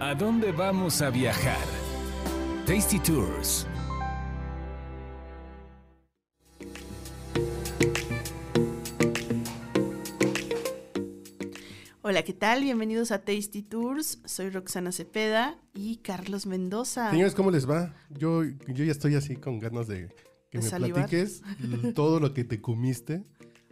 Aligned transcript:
¿A 0.00 0.14
dónde 0.14 0.52
vamos 0.52 1.02
a 1.02 1.10
viajar? 1.10 1.66
Tasty 2.66 2.98
Tours. 3.00 3.66
Hola, 12.02 12.22
¿qué 12.22 12.32
tal? 12.32 12.62
Bienvenidos 12.62 13.10
a 13.10 13.24
Tasty 13.24 13.62
Tours. 13.62 14.20
Soy 14.24 14.50
Roxana 14.50 14.92
Cepeda 14.92 15.58
y 15.74 15.96
Carlos 15.96 16.46
Mendoza. 16.46 17.10
Señores, 17.10 17.34
¿cómo 17.34 17.50
les 17.50 17.68
va? 17.68 17.94
Yo, 18.08 18.44
yo 18.44 18.84
ya 18.84 18.92
estoy 18.92 19.14
así 19.14 19.36
con 19.36 19.58
ganas 19.58 19.88
de 19.88 20.08
que 20.50 20.58
¿De 20.58 20.64
me 20.64 20.70
salivar? 20.70 21.08
platiques 21.08 21.42
todo 21.94 22.20
lo 22.20 22.32
que 22.32 22.44
te 22.44 22.60
comiste. 22.60 23.24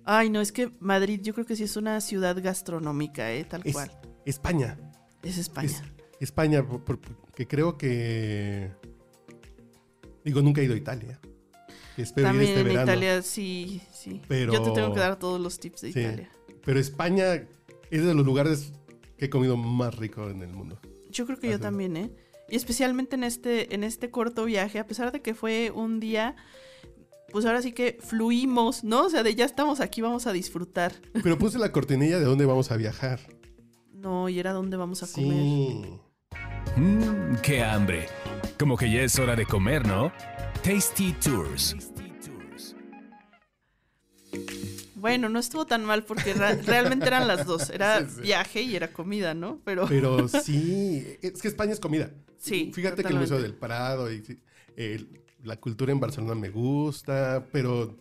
Ay, 0.05 0.29
no, 0.31 0.41
es 0.41 0.53
que 0.53 0.71
Madrid 0.81 1.21
yo 1.23 1.33
creo 1.35 1.47
que 1.47 1.57
sí 1.57 1.65
es 1.65 1.77
una 1.77 2.01
ciudad 2.01 2.37
gastronómica, 2.43 3.33
¿eh? 3.33 3.45
Tal 3.45 3.63
Es 3.65 3.73
cual. 3.73 3.91
España. 4.27 4.77
Es 5.23 5.39
España. 5.39 5.67
Es 5.69 5.83
España, 6.21 6.67
por- 6.67 6.83
por- 6.85 6.99
que 7.35 7.47
creo 7.47 7.77
que... 7.77 8.71
Digo, 10.25 10.43
nunca 10.43 10.61
he 10.61 10.65
ido 10.65 10.75
a 10.75 10.77
Italia. 10.79 11.21
Espero 11.97 12.27
ir 12.29 12.33
También 12.33 12.49
este 12.51 12.61
en 12.61 12.67
verano. 12.69 12.91
Italia, 12.93 13.23
sí, 13.23 13.81
sí. 13.93 14.21
Pero- 14.29 14.53
Yo 14.53 14.63
te 14.63 14.71
tengo 14.73 14.93
que 14.93 15.01
dar 15.01 15.19
todos 15.19 15.41
los 15.41 15.59
tips 15.59 15.83
de 15.83 15.93
Sí. 15.93 16.01
Italia. 16.01 16.31
Pero 16.65 16.81
España 16.81 17.35
es 17.91 18.05
de 18.05 18.15
los 18.15 18.27
lugares 18.27 18.73
que 19.17 19.27
he 19.27 19.31
comido 19.31 19.57
más 19.57 19.97
rico 19.97 20.29
en 20.29 20.43
el 20.43 20.53
mundo. 20.53 20.79
Yo 21.11 21.27
creo 21.27 21.39
que 21.39 21.49
yo 21.51 21.61
también, 21.61 21.97
¿eh? 21.97 22.11
Y 22.49 22.57
especialmente 22.57 23.17
en 23.17 23.25
este, 23.25 23.75
en 23.75 23.83
este 23.85 24.11
corto 24.11 24.45
viaje, 24.45 24.79
a 24.79 24.87
pesar 24.87 25.11
de 25.13 25.23
que 25.23 25.35
fue 25.35 25.71
un 25.71 26.01
día, 26.01 26.37
pues 27.33 27.45
ahora 27.47 27.63
sí 27.63 27.73
que 27.73 27.99
fluimos, 28.01 28.85
¿no? 28.85 29.07
O 29.07 29.11
sea, 29.11 29.23
de 29.23 29.35
ya 29.35 29.45
estamos 29.45 29.81
aquí, 29.81 30.01
vamos 30.01 30.27
a 30.27 30.33
disfrutar. 30.33 30.93
Pero 31.23 31.39
puse 31.39 31.59
la 31.59 31.73
cortinilla 31.73 32.19
de 32.19 32.25
dónde 32.25 32.45
vamos 32.47 32.71
a 32.71 32.77
viajar. 32.77 33.21
No, 33.97 34.29
y 34.29 34.39
era 34.39 34.53
dónde 34.53 34.77
vamos 34.77 35.03
a 35.03 35.07
comer. 35.11 35.89
Mmm, 36.77 37.37
qué 37.43 37.63
hambre. 37.63 38.07
Como 38.59 38.77
que 38.77 38.91
ya 38.91 39.03
es 39.03 39.19
hora 39.19 39.35
de 39.35 39.47
comer, 39.47 39.87
¿no? 39.87 40.13
Tasty 40.63 41.13
Tours. 41.15 41.77
Bueno, 44.95 45.29
no 45.29 45.39
estuvo 45.39 45.67
tan 45.67 45.85
mal 45.85 46.05
porque 46.05 46.35
realmente 46.35 47.07
eran 47.07 47.29
las 47.29 47.47
dos. 47.47 47.71
Era 47.71 48.01
Sí, 48.01 48.15
sí. 48.17 48.21
viaje 48.23 48.63
y 48.63 48.77
era 48.77 48.93
comida, 48.93 49.35
¿no? 49.35 49.61
Pero 49.65 49.87
Pero 49.87 50.29
sí, 50.29 51.17
es 51.23 51.41
que 51.41 51.49
España 51.49 51.73
es 51.73 51.81
comida. 51.81 52.11
Sí, 52.39 52.71
Fíjate 52.75 53.03
que 53.03 53.09
el 53.13 53.19
Museo 53.19 53.41
del 53.41 53.55
Prado 53.55 54.13
y 54.13 54.23
la 55.43 55.57
cultura 55.57 55.93
en 55.93 56.01
Barcelona 56.01 56.35
me 56.35 56.51
gusta, 56.51 57.45
pero 57.53 57.97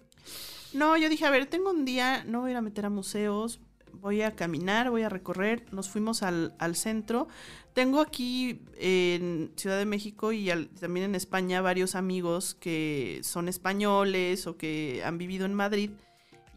no, 0.73 0.97
yo 0.97 1.07
dije, 1.07 1.25
a 1.25 1.29
ver, 1.29 1.45
tengo 1.45 1.69
un 1.71 1.85
día, 1.85 2.25
no 2.25 2.41
voy 2.41 2.49
a 2.49 2.51
ir 2.51 2.57
a 2.57 2.61
meter 2.61 2.85
a 2.85 2.89
museos, 2.89 3.59
voy 4.01 4.21
a 4.21 4.35
caminar, 4.35 4.89
voy 4.89 5.03
a 5.03 5.09
recorrer. 5.09 5.65
Nos 5.71 5.89
fuimos 5.89 6.23
al, 6.23 6.53
al 6.59 6.75
centro. 6.75 7.27
Tengo 7.73 7.99
aquí 8.01 8.61
en 8.77 9.51
Ciudad 9.55 9.77
de 9.77 9.85
México 9.85 10.31
y 10.31 10.49
al- 10.49 10.69
también 10.69 11.05
en 11.07 11.15
España 11.15 11.61
varios 11.61 11.95
amigos 11.95 12.55
que 12.59 13.19
son 13.23 13.47
españoles 13.49 14.47
o 14.47 14.57
que 14.57 15.01
han 15.03 15.17
vivido 15.17 15.45
en 15.45 15.53
Madrid. 15.53 15.91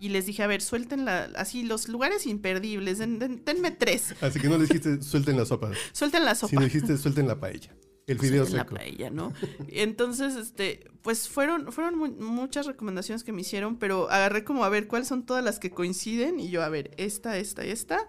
Y 0.00 0.10
les 0.10 0.26
dije, 0.26 0.44
a 0.44 0.46
ver, 0.46 0.60
suelten 0.62 1.04
la, 1.04 1.24
así 1.34 1.64
los 1.64 1.88
lugares 1.88 2.24
imperdibles, 2.26 2.98
den- 2.98 3.18
den- 3.18 3.42
denme 3.44 3.72
tres, 3.72 4.14
así 4.20 4.38
que 4.38 4.48
no 4.48 4.56
le 4.56 4.62
dijiste 4.66 5.02
suelten 5.02 5.36
la 5.36 5.44
sopa, 5.44 5.72
suelten 5.92 6.24
la 6.24 6.36
sopa. 6.36 6.50
sino 6.50 6.62
dijiste 6.62 6.96
suelten 6.96 7.26
la 7.26 7.40
paella, 7.40 7.74
el 8.08 8.18
fideo 8.18 8.44
en 8.44 8.52
la 8.54 8.62
seco. 8.64 8.74
paella, 8.74 9.10
¿no? 9.10 9.32
Entonces, 9.68 10.34
este, 10.34 10.90
pues 11.02 11.28
fueron, 11.28 11.70
fueron 11.72 11.96
mu- 11.96 12.08
muchas 12.18 12.66
recomendaciones 12.66 13.22
que 13.22 13.32
me 13.32 13.42
hicieron, 13.42 13.78
pero 13.78 14.10
agarré 14.10 14.42
como 14.44 14.64
a 14.64 14.68
ver 14.68 14.88
cuáles 14.88 15.06
son 15.08 15.24
todas 15.24 15.44
las 15.44 15.60
que 15.60 15.70
coinciden 15.70 16.40
y 16.40 16.50
yo, 16.50 16.62
a 16.62 16.68
ver, 16.68 16.90
esta, 16.96 17.38
esta, 17.38 17.62
esta, 17.64 18.08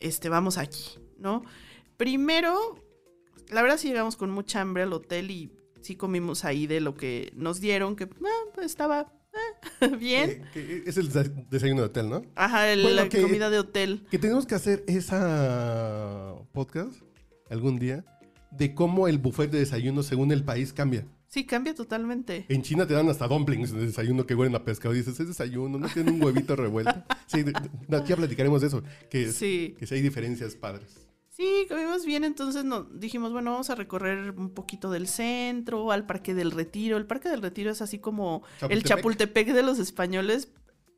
este, 0.00 0.28
vamos 0.30 0.56
aquí, 0.56 0.84
¿no? 1.18 1.44
Primero, 1.98 2.82
la 3.50 3.62
verdad 3.62 3.76
sí 3.78 3.88
llegamos 3.88 4.16
con 4.16 4.30
mucha 4.30 4.60
hambre 4.60 4.82
al 4.84 4.92
hotel 4.92 5.30
y 5.30 5.52
sí 5.82 5.96
comimos 5.96 6.44
ahí 6.44 6.66
de 6.66 6.80
lo 6.80 6.94
que 6.94 7.30
nos 7.36 7.60
dieron, 7.60 7.94
que 7.96 8.04
ah, 8.04 8.50
pues 8.54 8.66
estaba 8.66 9.12
ah, 9.80 9.86
bien. 9.98 10.44
Eh, 10.54 10.82
es 10.86 10.96
el 10.96 11.10
desa- 11.12 11.46
desayuno 11.50 11.82
de 11.82 11.86
hotel, 11.88 12.08
¿no? 12.08 12.22
Ajá, 12.36 12.70
el- 12.72 12.82
bueno, 12.82 12.96
la 13.02 13.08
que- 13.08 13.20
comida 13.22 13.50
de 13.50 13.58
hotel. 13.58 14.06
Que 14.10 14.18
tenemos 14.18 14.46
que 14.46 14.54
hacer 14.54 14.82
esa 14.86 16.34
podcast 16.52 16.94
algún 17.50 17.78
día 17.78 18.04
de 18.56 18.74
cómo 18.74 19.08
el 19.08 19.18
buffet 19.18 19.50
de 19.50 19.58
desayuno 19.60 20.02
según 20.02 20.32
el 20.32 20.44
país 20.44 20.72
cambia. 20.72 21.06
Sí, 21.26 21.44
cambia 21.44 21.74
totalmente. 21.74 22.46
En 22.48 22.62
China 22.62 22.86
te 22.86 22.94
dan 22.94 23.08
hasta 23.08 23.26
dumplings 23.26 23.72
de 23.72 23.86
desayuno 23.86 24.24
que 24.24 24.34
huelen 24.36 24.54
a 24.54 24.64
pescado. 24.64 24.94
Y 24.94 24.98
dices, 24.98 25.18
es 25.18 25.26
desayuno, 25.26 25.78
no 25.78 25.88
tiene 25.88 26.12
un 26.12 26.22
huevito 26.22 26.54
revuelto. 26.56 26.94
Sí, 27.26 27.40
aquí 27.92 28.08
ya 28.08 28.16
platicaremos 28.16 28.60
de 28.60 28.68
eso. 28.68 28.82
Que, 29.10 29.32
Sí. 29.32 29.74
que 29.78 29.86
sí 29.86 29.96
hay 29.96 30.02
diferencias 30.02 30.54
padres. 30.54 31.08
Sí, 31.30 31.66
comimos 31.68 32.06
bien, 32.06 32.22
entonces 32.22 32.64
no, 32.64 32.84
dijimos, 32.84 33.32
bueno, 33.32 33.50
vamos 33.50 33.68
a 33.68 33.74
recorrer 33.74 34.30
un 34.38 34.50
poquito 34.50 34.92
del 34.92 35.08
centro, 35.08 35.90
al 35.90 36.06
Parque 36.06 36.32
del 36.32 36.52
Retiro. 36.52 36.96
El 36.96 37.06
Parque 37.06 37.28
del 37.28 37.42
Retiro 37.42 37.72
es 37.72 37.82
así 37.82 37.98
como 37.98 38.44
el 38.70 38.84
Chapultepec. 38.84 39.52
De 39.52 39.64
los 39.64 39.80
españoles, 39.80 40.52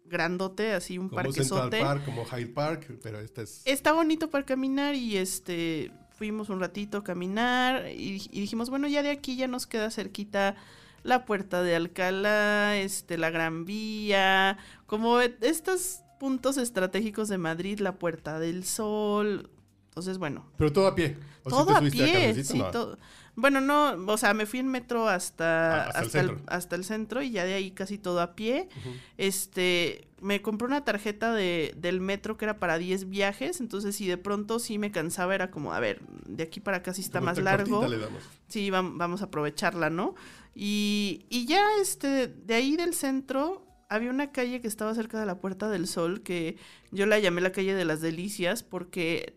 grandote, 0.05 0.73
así 0.73 0.99
un 0.99 1.09
Como 1.09 1.33
Central 1.33 1.71
parquezote. 1.71 1.81
Park, 1.81 2.05
como 2.05 2.25
Hyde 2.27 2.47
Park, 2.49 2.99
pero 3.03 3.21
este 3.21 3.43
es... 3.43 3.63
Está 3.65 3.93
bonito 3.93 4.29
para 4.29 4.45
caminar 4.45 4.95
y 4.95 5.17
este 5.17 5.91
fuimos 6.17 6.49
un 6.49 6.61
ratito 6.61 6.99
a 6.99 7.05
caminar 7.05 7.87
y, 7.91 8.23
y 8.31 8.41
dijimos, 8.41 8.71
bueno, 8.71 8.89
ya 8.89 9.03
de 9.03 9.11
aquí 9.11 9.37
ya 9.37 9.47
nos 9.49 9.67
queda 9.67 9.91
cerquita 9.91 10.57
la 11.03 11.25
Puerta 11.25 11.63
de 11.63 11.77
Alcalá, 11.77 12.77
este 12.77 13.17
la 13.19 13.31
Gran 13.31 13.65
Vía, 13.65 14.59
como 14.87 15.21
e- 15.21 15.37
estos 15.41 16.01
puntos 16.19 16.57
estratégicos 16.57 17.29
de 17.29 17.39
Madrid, 17.39 17.79
la 17.81 17.97
Puerta 17.97 18.41
del 18.41 18.65
Sol. 18.65 19.51
Entonces, 19.91 20.19
bueno, 20.19 20.47
Pero 20.59 20.73
todo 20.73 20.89
a 20.89 20.95
pie. 20.95 21.17
¿O 21.45 21.51
sí 21.51 21.57
todo 21.57 21.67
te 21.67 21.75
a 21.87 21.91
pie, 21.91 22.45
sí, 22.45 22.59
No. 22.59 22.71
todo. 22.71 22.99
Bueno, 23.35 23.61
no, 23.61 23.93
o 24.13 24.17
sea, 24.17 24.33
me 24.35 24.47
fui 24.47 24.59
en 24.61 24.69
metro 24.69 25.09
hasta, 25.09 25.85
Ah, 25.85 25.89
hasta 25.89 25.99
el 26.01 26.05
hasta, 26.07 26.21
el, 26.21 26.27
centro. 26.29 26.45
hasta 26.49 26.77
el 26.77 26.85
centro 26.85 27.23
y 27.23 27.31
ya 27.31 27.45
de 27.45 27.55
ahí 27.55 27.71
casi 27.71 27.99
todo 27.99 28.21
a 28.23 28.35
pie. 28.35 28.69
Ujú. 28.81 28.95
Este, 29.19 30.06
me 30.21 30.41
compré 30.43 30.67
una 30.67 30.85
tarjeta 30.85 31.33
de, 31.35 31.75
del 31.77 32.01
metro 32.01 32.37
que 32.37 32.47
era 32.47 32.59
para 32.59 32.79
10 32.79 33.09
viajes, 33.11 33.61
entonces 33.61 33.97
si 33.97 34.07
de 34.07 34.17
pronto 34.17 34.59
sí 34.59 34.79
me 34.79 34.91
cansaba, 34.91 35.35
era 35.35 35.51
como, 35.51 35.73
a 35.73 35.81
ver, 35.81 36.01
de 36.27 36.43
aquí 36.45 36.61
para 36.61 36.79
acá 36.79 36.95
sí 36.95 37.03
está 37.03 37.19
Como 37.19 37.27
más 37.27 37.39
largo. 37.39 37.81
cortita 37.81 37.89
le 37.97 37.99
damos. 38.03 38.25
Sí, 38.49 38.71
vam- 38.71 38.97
vamos 38.97 39.23
a 39.23 39.27
aprovecharla, 39.27 39.91
¿no? 39.91 40.15
Y, 40.55 41.27
y 41.29 41.47
ya, 41.47 41.65
este, 41.83 42.29
de 42.29 42.55
ahí 42.55 42.77
del 42.77 42.95
centro 42.95 43.67
había 43.89 44.11
una 44.11 44.33
calle 44.33 44.61
que 44.61 44.69
estaba 44.69 44.95
cerca 44.95 45.21
de 45.21 45.27
la 45.27 45.39
Puerta 45.41 45.69
del 45.69 45.87
Sol, 45.87 46.23
que 46.23 46.57
yo 46.91 47.07
la 47.07 47.19
llamé 47.19 47.41
la 47.43 47.53
calle 47.53 47.75
de 47.75 47.85
las 47.85 48.01
Delicias, 48.01 48.63
porque 48.63 49.37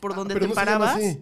por 0.00 0.12
Ah, 0.12 0.16
donde 0.16 0.34
pero 0.34 0.46
te 0.46 0.48
no 0.48 0.54
se 0.54 0.66
llama 0.66 0.78
parabas... 0.86 0.96
así. 0.96 1.20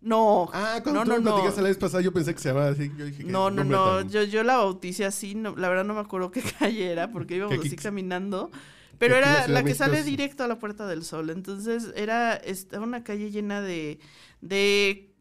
No, 0.00 0.48
Ah, 0.52 0.80
cuando 0.82 1.00
no, 1.00 1.04
tú 1.04 1.10
no, 1.10 1.16
me 1.18 1.24
no. 1.24 1.30
platicaste 1.32 1.62
la 1.62 1.68
vez 1.68 1.76
pasada, 1.78 2.02
yo 2.02 2.12
pensé 2.12 2.32
que 2.34 2.40
se 2.40 2.48
llamaba 2.50 2.68
así. 2.68 2.90
Yo 2.96 3.04
dije, 3.06 3.24
No, 3.24 3.50
no, 3.50 3.64
no, 3.64 4.02
yo, 4.02 4.22
yo 4.22 4.44
la 4.44 4.56
bauticé 4.58 5.04
así, 5.04 5.34
no, 5.34 5.56
la 5.56 5.68
verdad 5.68 5.84
no 5.84 5.94
me 5.94 6.00
acuerdo 6.00 6.30
qué 6.30 6.40
calle 6.58 6.90
era, 6.92 7.10
porque 7.10 7.36
íbamos 7.36 7.54
Que 7.54 7.58
aquí- 7.60 7.68
así 7.68 7.76
caminando, 7.76 8.50
pero 8.98 9.14
la 9.14 9.18
era 9.20 9.48
la 9.48 9.60
que 9.60 9.64
México 9.70 9.84
sale 9.84 9.98
es- 10.00 10.06
directo 10.06 10.44
a 10.44 10.48
la 10.48 10.58
Puerta 10.60 10.86
del 10.86 11.04
Sol, 11.04 11.30
entonces 11.30 11.88
era, 11.96 12.34
estaba 12.36 12.84
una 12.84 13.02
calle 13.02 13.30
llena 13.32 13.60
de, 13.60 13.98
de, 14.40 15.12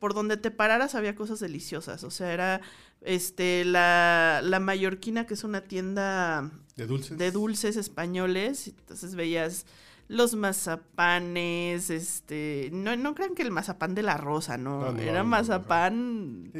por 0.00 0.12
donde 0.12 0.36
te 0.36 0.50
pararas 0.50 0.94
había 0.96 1.14
cosas 1.14 1.38
deliciosas, 1.38 2.02
o 2.02 2.10
sea, 2.10 2.32
era, 2.32 2.60
este, 3.02 3.64
la, 3.64 4.40
la 4.42 4.58
Mallorquina, 4.58 5.26
que 5.26 5.34
es 5.34 5.44
una 5.44 5.60
tienda 5.60 6.50
De 6.74 6.86
dulces. 6.88 7.16
de 7.16 7.30
dulces 7.30 7.76
españoles, 7.76 8.66
entonces 8.68 9.14
veías 9.14 9.66
los 10.08 10.34
mazapanes, 10.34 11.90
este, 11.90 12.70
no, 12.72 12.96
no 12.96 13.14
crean 13.14 13.34
que 13.34 13.42
el 13.42 13.50
mazapán 13.50 13.94
de 13.94 14.02
la 14.02 14.16
rosa, 14.16 14.56
no, 14.56 14.80
No, 14.80 14.92
no, 14.92 15.00
era 15.00 15.24
mazapán 15.24 16.52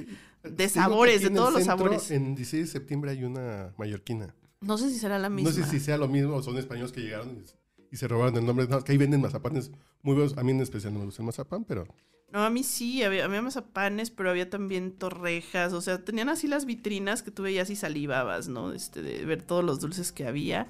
de 0.42 0.68
sabores, 0.68 1.22
de 1.22 1.30
todos 1.30 1.52
los 1.52 1.62
centro, 1.62 1.76
sabores. 1.78 2.10
En 2.10 2.34
16 2.34 2.66
de 2.66 2.72
septiembre 2.72 3.10
hay 3.12 3.24
una 3.24 3.72
mallorquina. 3.76 4.34
No 4.60 4.78
sé 4.78 4.90
si 4.90 4.98
será 4.98 5.18
la 5.18 5.28
misma. 5.28 5.50
No 5.50 5.56
sé 5.56 5.64
si 5.64 5.80
sea 5.80 5.96
lo 5.98 6.08
mismo 6.08 6.34
o 6.34 6.42
son 6.42 6.56
españoles 6.58 6.92
que 6.92 7.00
llegaron 7.00 7.30
y, 7.30 7.44
y 7.92 7.96
se 7.96 8.08
robaron 8.08 8.36
el 8.36 8.46
nombre. 8.46 8.66
No, 8.66 8.82
que 8.82 8.92
ahí 8.92 8.98
venden 8.98 9.20
mazapanes 9.20 9.70
muy 10.02 10.14
buenos. 10.14 10.36
A 10.38 10.42
mí 10.42 10.52
en 10.52 10.60
especial 10.60 10.92
no 10.92 11.00
me 11.00 11.04
gusta 11.06 11.22
el 11.22 11.26
mazapán, 11.26 11.64
pero 11.64 11.86
No, 12.32 12.44
a 12.44 12.50
mí 12.50 12.64
sí, 12.64 13.02
había, 13.02 13.24
había 13.26 13.42
mazapanes, 13.42 14.10
pero 14.10 14.30
había 14.30 14.50
también 14.50 14.92
torrejas, 14.92 15.72
o 15.72 15.80
sea, 15.80 16.04
tenían 16.04 16.28
así 16.28 16.48
las 16.48 16.64
vitrinas 16.64 17.22
que 17.22 17.30
tú 17.30 17.42
veías 17.42 17.70
y 17.70 17.76
salivabas, 17.76 18.48
¿no? 18.48 18.72
Este, 18.72 19.02
de 19.02 19.24
ver 19.24 19.42
todos 19.42 19.64
los 19.64 19.78
dulces 19.80 20.10
que 20.10 20.26
había. 20.26 20.68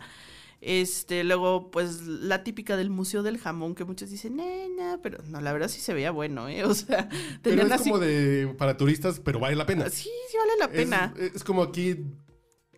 Este, 0.61 1.23
luego, 1.23 1.70
pues, 1.70 2.03
la 2.06 2.43
típica 2.43 2.76
del 2.76 2.91
Museo 2.91 3.23
del 3.23 3.38
Jamón, 3.38 3.75
que 3.75 3.85
muchos 3.85 4.11
dicen, 4.11 4.37
nena, 4.37 5.00
pero 5.03 5.23
no, 5.29 5.41
la 5.41 5.53
verdad 5.53 5.69
sí 5.69 5.81
se 5.81 5.94
veía 5.94 6.11
bueno, 6.11 6.49
¿eh? 6.49 6.64
O 6.64 6.75
sea, 6.75 7.08
Pero 7.43 7.62
es 7.62 7.70
así. 7.73 7.91
como 7.91 7.99
de 8.03 8.55
para 8.58 8.76
turistas, 8.76 9.20
pero 9.20 9.38
vale 9.38 9.55
la 9.56 9.67
pena. 9.67 9.88
Sí, 9.91 10.11
sí 10.31 10.37
vale 10.38 10.53
la 10.58 10.69
pena. 10.70 11.14
Es, 11.19 11.37
es 11.37 11.44
como 11.44 11.62
aquí 11.62 11.97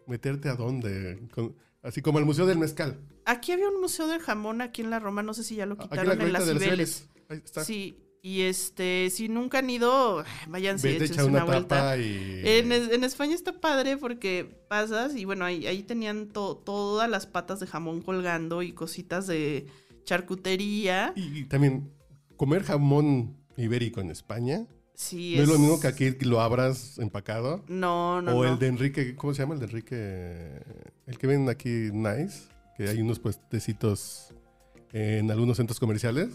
meterte 0.07 0.49
a 0.49 0.55
dónde. 0.57 1.21
Con- 1.33 1.57
así 1.83 2.03
como 2.03 2.19
el 2.19 2.25
Museo 2.25 2.47
del 2.47 2.59
Mezcal. 2.59 2.99
Aquí 3.25 3.53
había 3.53 3.69
un 3.69 3.81
museo 3.81 4.07
del 4.09 4.21
jamón 4.21 4.61
aquí 4.63 4.83
en 4.83 4.91
la 4.91 4.99
Roma, 4.99 5.23
no 5.23 5.35
sé 5.35 5.45
si 5.45 5.55
ya 5.57 5.67
lo 5.67 5.75
Aquí 5.75 5.85
en 5.85 5.89
quitaron 5.91 6.19
la 6.19 6.25
en 6.25 6.33
las. 6.33 6.45
Cibeles. 6.45 7.09
Ahí 7.29 7.41
está. 7.45 7.65
Sí, 7.65 7.99
y 8.29 8.43
este, 8.43 9.09
si 9.11 9.29
nunca 9.29 9.59
han 9.61 9.71
ido, 9.71 10.25
váyanse, 10.49 10.97
échense 10.97 11.23
una, 11.25 11.45
una 11.45 11.45
vuelta. 11.45 11.97
y. 11.97 12.41
En, 12.45 12.73
es- 12.73 12.91
en 12.91 13.05
España 13.05 13.35
está 13.35 13.53
padre 13.61 13.97
porque 13.97 14.45
pasas 14.69 15.15
y 15.17 15.25
bueno, 15.25 15.45
ahí, 15.45 15.67
ahí 15.67 15.83
tenían 15.83 16.29
to- 16.29 16.57
todas 16.57 17.09
las 17.09 17.27
patas 17.27 17.61
de 17.61 17.67
jamón 17.67 18.03
colgando 18.03 18.63
y 18.63 18.73
cositas 18.73 19.27
de 19.27 19.67
charcutería. 20.05 21.13
Y, 21.17 21.41
y 21.41 21.45
también 21.45 21.91
comer 22.37 22.63
jamón 22.65 23.37
ibérico 23.57 24.01
en 24.01 24.11
España. 24.11 24.67
Sí, 24.95 25.35
No 25.37 25.45
es 25.45 25.49
lo 25.49 25.59
mismo 25.59 25.81
que 25.81 25.87
aquí 25.87 26.11
lo 26.23 26.41
abras 26.41 26.99
empacado. 26.99 27.63
No, 27.69 28.21
no, 28.21 28.37
o 28.37 28.45
no. 28.45 28.53
el 28.53 28.59
de 28.59 28.67
Enrique, 28.67 29.15
¿cómo 29.15 29.33
se 29.33 29.43
llama 29.43 29.55
el 29.55 29.61
de 29.61 29.67
Enrique? 29.67 30.61
El 31.07 31.19
que 31.19 31.27
ven 31.29 31.49
aquí 31.49 31.69
Nice, 31.93 32.49
que 32.77 32.89
hay 32.89 33.01
unos 33.01 33.21
puestecitos 33.21 34.35
en 34.93 35.31
algunos 35.31 35.57
centros 35.57 35.79
comerciales. 35.79 36.31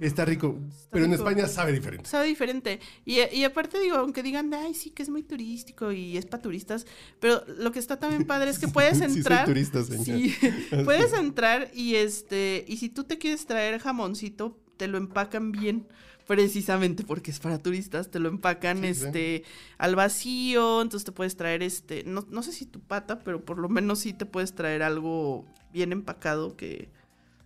Está 0.00 0.24
rico, 0.24 0.58
pero 0.90 1.04
en. 1.04 1.12
España 1.14 1.46
sabe 1.46 1.72
diferente. 1.72 2.08
Sabe 2.08 2.26
diferente. 2.26 2.80
Y, 3.04 3.20
y 3.32 3.44
aparte 3.44 3.78
digo, 3.80 3.96
aunque 3.96 4.22
digan, 4.22 4.52
ay, 4.54 4.74
sí, 4.74 4.90
que 4.90 5.02
es 5.02 5.08
muy 5.08 5.22
turístico 5.22 5.92
y 5.92 6.16
es 6.16 6.26
para 6.26 6.42
turistas, 6.42 6.86
pero 7.20 7.42
lo 7.58 7.72
que 7.72 7.78
está 7.78 7.98
también 7.98 8.26
padre 8.26 8.50
es 8.50 8.58
que 8.58 8.68
puedes 8.68 8.98
Sí, 8.98 9.04
entrar. 9.04 9.46
turista, 9.46 9.82
señor. 9.82 10.04
Sí, 10.04 10.34
puedes 10.84 11.12
entrar 11.12 11.70
y 11.74 11.94
este, 11.96 12.64
y 12.68 12.76
si 12.78 12.88
tú 12.88 13.04
te 13.04 13.18
quieres 13.18 13.46
traer 13.46 13.80
jamoncito, 13.80 14.58
te 14.76 14.88
lo 14.88 14.98
empacan 14.98 15.52
bien. 15.52 15.86
Precisamente 16.26 17.04
porque 17.04 17.30
es 17.30 17.40
para 17.40 17.56
turistas, 17.58 18.10
te 18.10 18.18
lo 18.18 18.28
empacan 18.28 18.82
Sí, 18.82 18.92
sí. 18.94 19.04
este 19.06 19.44
al 19.78 19.96
vacío, 19.96 20.82
entonces 20.82 21.06
te 21.06 21.12
puedes 21.12 21.36
traer 21.36 21.62
este, 21.62 22.04
no, 22.04 22.26
no 22.28 22.42
sé 22.42 22.52
si 22.52 22.66
tu 22.66 22.80
pata, 22.80 23.20
pero 23.20 23.42
por 23.42 23.56
lo 23.56 23.70
menos 23.70 24.00
sí 24.00 24.12
te 24.12 24.26
puedes 24.26 24.54
traer 24.54 24.82
algo 24.82 25.46
bien 25.72 25.90
empacado 25.90 26.54
que, 26.54 26.90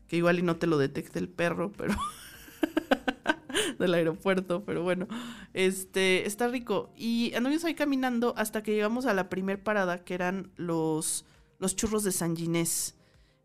que 0.09 0.17
igual 0.17 0.41
y 0.41 0.43
no 0.43 0.57
te 0.57 0.67
lo 0.67 0.79
detecte 0.79 1.21
el 1.21 1.29
perro, 1.29 1.71
pero 1.71 1.95
del 3.79 3.95
aeropuerto, 3.95 4.65
pero 4.65 4.83
bueno, 4.83 5.07
este, 5.55 6.27
está 6.27 6.49
rico. 6.49 6.91
Y 6.97 7.33
anduvimos 7.35 7.65
ahí 7.65 7.75
caminando 7.75 8.35
hasta 8.37 8.63
que 8.63 8.73
llegamos 8.73 9.07
a 9.07 9.15
la 9.15 9.29
primer 9.29 9.63
parada, 9.63 10.05
que 10.05 10.15
eran 10.15 10.51
los, 10.57 11.25
los 11.59 11.77
churros 11.77 12.05
de 12.05 12.13
San 12.13 12.37
Ginés. 12.37 12.97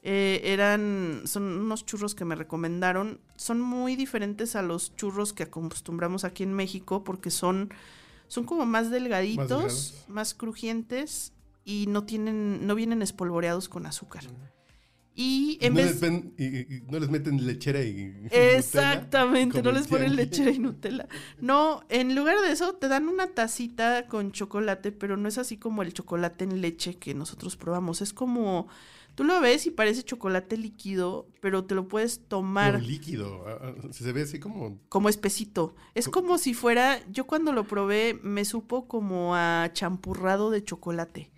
Eh, 0.03 0.53
eran, 0.53 1.23
son 1.25 1.43
unos 1.43 1.85
churros 1.85 2.15
que 2.15 2.25
me 2.25 2.35
recomendaron. 2.35 3.19
Son 3.35 3.59
muy 3.59 3.95
diferentes 3.95 4.55
a 4.55 4.61
los 4.61 4.95
churros 4.95 5.33
que 5.33 5.43
acostumbramos 5.43 6.23
aquí 6.23 6.43
en 6.43 6.53
México 6.53 7.03
porque 7.03 7.31
son, 7.31 7.73
son 8.27 8.45
como 8.45 8.65
más 8.65 8.89
delgaditos, 8.89 10.05
más, 10.07 10.33
crujientes 10.33 11.33
y 11.65 11.87
no 11.89 12.05
tienen, 12.05 12.65
no 12.65 12.75
vienen 12.75 13.01
espolvoreados 13.01 13.67
con 13.67 13.85
azúcar. 13.85 14.23
Y 15.19 15.57
en 15.61 15.73
no, 15.73 15.77
vez 15.77 15.87
les 15.93 15.99
ven- 15.99 16.33
y, 16.37 16.45
y- 16.75 16.83
no 16.91 16.99
les 16.99 17.09
meten 17.09 17.43
lechera 17.45 17.81
y. 17.81 18.13
Exactamente, 18.29 19.63
no 19.63 19.71
les 19.71 19.87
ponen 19.87 20.15
lechera 20.15 20.51
y 20.51 20.59
Nutella. 20.59 21.07
No, 21.41 21.81
en 21.89 22.15
lugar 22.15 22.39
de 22.41 22.51
eso 22.51 22.73
te 22.75 22.87
dan 22.87 23.07
una 23.07 23.27
tacita 23.33 24.07
con 24.07 24.31
chocolate, 24.31 24.91
pero 24.91 25.17
no 25.17 25.27
es 25.27 25.37
así 25.39 25.57
como 25.57 25.81
el 25.81 25.93
chocolate 25.93 26.43
en 26.43 26.61
leche 26.61 26.95
que 26.97 27.15
nosotros 27.15 27.55
probamos. 27.57 28.01
Es 28.03 28.13
como, 28.13 28.67
tú 29.15 29.23
lo 29.23 29.41
ves 29.41 29.65
y 29.65 29.71
parece 29.71 30.03
chocolate 30.03 30.55
líquido, 30.55 31.27
pero 31.41 31.65
te 31.65 31.73
lo 31.73 31.87
puedes 31.87 32.19
tomar 32.27 32.79
líquido. 32.79 33.43
ah, 33.47 33.57
ah, 33.63 33.87
Se 33.91 34.11
ve 34.11 34.21
así 34.21 34.39
como. 34.39 34.79
como 34.87 35.09
espesito. 35.09 35.73
Es 35.95 36.07
como 36.09 36.37
si 36.37 36.53
fuera, 36.53 36.99
yo 37.11 37.25
cuando 37.25 37.53
lo 37.53 37.63
probé 37.63 38.19
me 38.21 38.45
supo 38.45 38.87
como 38.87 39.33
a 39.35 39.71
champurrado 39.73 40.51
de 40.51 40.63
chocolate. 40.63 41.31